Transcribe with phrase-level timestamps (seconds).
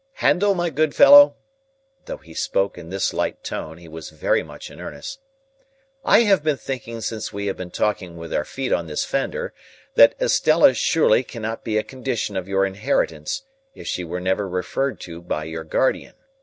[0.13, 4.81] Handel, my good fellow;"—though he spoke in this light tone, he was very much in
[4.81, 9.53] earnest,—"I have been thinking since we have been talking with our feet on this fender,
[9.93, 13.43] that Estella surely cannot be a condition of your inheritance,
[13.75, 16.15] if she was never referred to by your guardian.